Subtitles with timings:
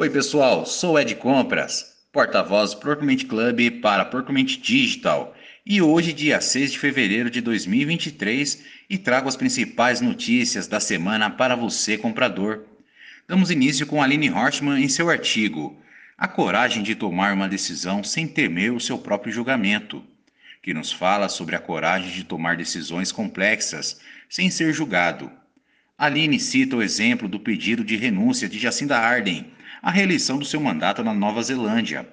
[0.00, 5.36] Oi, pessoal, sou Ed Compras, porta-voz Procurement Club para Procurement Digital.
[5.66, 11.28] E hoje, dia 6 de fevereiro de 2023, e trago as principais notícias da semana
[11.28, 12.64] para você, comprador.
[13.28, 15.78] Damos início com Aline Hortman em seu artigo
[16.16, 20.02] A coragem de tomar uma decisão sem temer o seu próprio julgamento,
[20.62, 25.30] que nos fala sobre a coragem de tomar decisões complexas sem ser julgado.
[25.98, 30.60] Aline cita o exemplo do pedido de renúncia de Jacinda Arden à reeleição do seu
[30.60, 32.06] mandato na Nova Zelândia.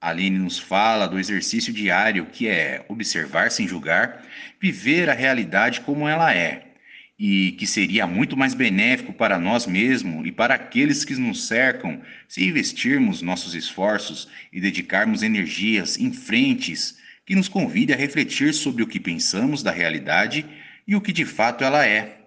[0.00, 4.22] Aline nos fala do exercício diário que é observar sem julgar,
[4.60, 6.74] viver a realidade como ela é,
[7.18, 12.02] e que seria muito mais benéfico para nós mesmos e para aqueles que nos cercam
[12.28, 18.82] se investirmos nossos esforços e dedicarmos energias em frentes que nos convide a refletir sobre
[18.82, 20.44] o que pensamos da realidade
[20.86, 22.18] e o que de fato ela é.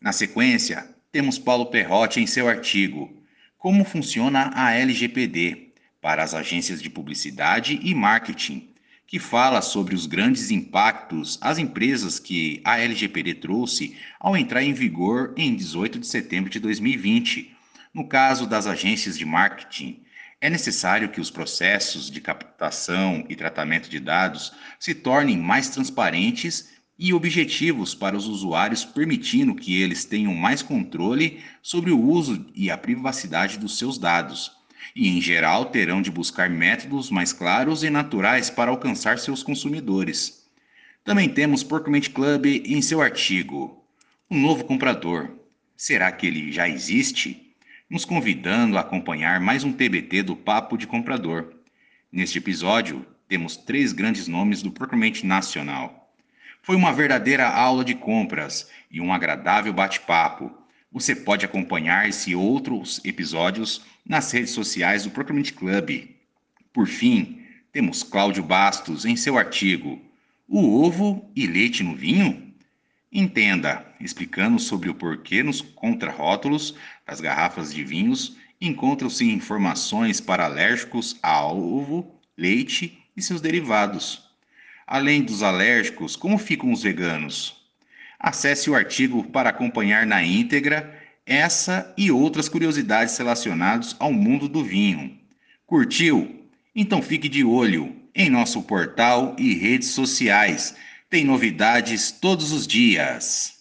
[0.00, 3.19] Na sequência, temos Paulo Perrotti em seu artigo
[3.60, 8.70] Como funciona a LGPD para as agências de publicidade e marketing,
[9.06, 14.72] que fala sobre os grandes impactos às empresas que a LGPD trouxe ao entrar em
[14.72, 17.54] vigor em 18 de setembro de 2020.
[17.92, 20.04] No caso das agências de marketing,
[20.40, 26.79] é necessário que os processos de captação e tratamento de dados se tornem mais transparentes
[27.02, 32.70] e objetivos para os usuários, permitindo que eles tenham mais controle sobre o uso e
[32.70, 34.52] a privacidade dos seus dados.
[34.94, 40.46] E, em geral, terão de buscar métodos mais claros e naturais para alcançar seus consumidores.
[41.02, 43.82] Também temos Procurement Club em seu artigo
[44.28, 45.30] O Novo Comprador.
[45.74, 47.54] Será que ele já existe?
[47.88, 51.54] Nos convidando a acompanhar mais um TBT do Papo de Comprador.
[52.12, 55.99] Neste episódio, temos três grandes nomes do Procurement Nacional.
[56.62, 60.52] Foi uma verdadeira aula de compras e um agradável bate-papo.
[60.92, 66.08] Você pode acompanhar esse e outros episódios nas redes sociais do Procurement Club.
[66.72, 70.00] Por fim, temos Cláudio Bastos em seu artigo
[70.46, 72.52] O ovo e leite no vinho?
[73.10, 76.74] Entenda, explicando sobre o porquê nos contrarótulos
[77.06, 84.29] das garrafas de vinhos encontram-se informações para alérgicos a ovo, leite e seus derivados.
[84.90, 87.54] Além dos alérgicos, como ficam os veganos?
[88.18, 94.64] Acesse o artigo para acompanhar na íntegra essa e outras curiosidades relacionadas ao mundo do
[94.64, 95.16] vinho.
[95.64, 96.44] Curtiu?
[96.74, 100.74] Então fique de olho em nosso portal e redes sociais.
[101.08, 103.59] Tem novidades todos os dias.